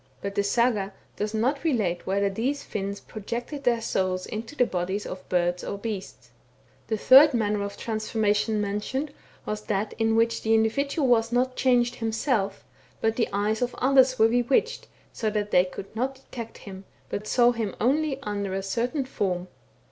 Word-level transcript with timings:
But 0.19 0.33
the 0.33 0.43
Saga 0.43 0.93
does 1.17 1.31
not 1.35 1.63
relate 1.63 2.07
whether 2.07 2.27
these 2.27 2.63
Finns 2.63 2.99
projected 2.99 3.65
their 3.65 3.81
souls 3.81 4.25
into 4.25 4.55
the 4.55 4.65
bodies 4.65 5.05
of 5.05 5.29
birds 5.29 5.63
or 5.63 5.77
beasts. 5.77 6.31
The 6.87 6.97
third 6.97 7.35
manner 7.35 7.61
of 7.61 7.77
transformation 7.77 8.59
mentioned, 8.59 9.13
was 9.45 9.61
that 9.65 9.93
in 9.99 10.15
which 10.15 10.41
the 10.41 10.55
individual 10.55 11.07
was 11.07 11.31
not 11.31 11.55
changed 11.55 11.97
himself, 11.97 12.63
but 12.99 13.15
the 13.15 13.29
eyes 13.31 13.61
of 13.61 13.75
others 13.75 14.17
were 14.17 14.27
bewitched, 14.27 14.87
so 15.13 15.29
that 15.29 15.51
they 15.51 15.65
could 15.65 15.95
not 15.95 16.15
detect 16.15 16.57
him, 16.57 16.85
but 17.09 17.27
saw 17.27 17.51
him 17.51 17.75
only 17.79 18.17
under 18.23 18.55
a 18.55 18.63
certain 18.63 19.05
form. 19.05 19.49